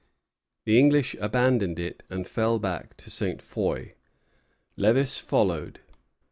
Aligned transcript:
The 0.65 0.79
English 0.79 1.15
abandoned 1.21 1.77
it 1.77 2.01
and 2.09 2.27
fell 2.27 2.57
back 2.57 2.97
to 2.97 3.11
Ste. 3.11 3.39
Foy. 3.39 3.93
Lévis 4.75 5.21
followed. 5.21 5.79